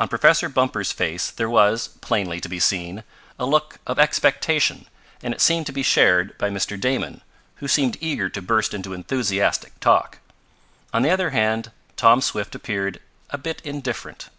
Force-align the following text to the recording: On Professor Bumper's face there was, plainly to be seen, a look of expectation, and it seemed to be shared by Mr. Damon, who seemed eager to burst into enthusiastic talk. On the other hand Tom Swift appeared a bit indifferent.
On 0.00 0.08
Professor 0.08 0.48
Bumper's 0.48 0.90
face 0.90 1.30
there 1.30 1.48
was, 1.48 1.86
plainly 2.00 2.40
to 2.40 2.48
be 2.48 2.58
seen, 2.58 3.04
a 3.38 3.46
look 3.46 3.78
of 3.86 3.96
expectation, 3.96 4.86
and 5.22 5.32
it 5.32 5.40
seemed 5.40 5.66
to 5.66 5.72
be 5.72 5.84
shared 5.84 6.36
by 6.36 6.50
Mr. 6.50 6.74
Damon, 6.80 7.20
who 7.58 7.68
seemed 7.68 7.96
eager 8.00 8.28
to 8.28 8.42
burst 8.42 8.74
into 8.74 8.92
enthusiastic 8.92 9.78
talk. 9.78 10.18
On 10.92 11.02
the 11.02 11.10
other 11.10 11.30
hand 11.30 11.70
Tom 11.96 12.20
Swift 12.20 12.56
appeared 12.56 12.98
a 13.30 13.38
bit 13.38 13.60
indifferent. 13.64 14.30